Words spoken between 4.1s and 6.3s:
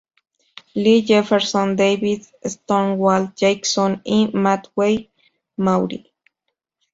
Matthew F. Maury.